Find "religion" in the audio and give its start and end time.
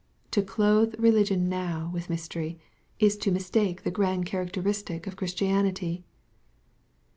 0.97-1.47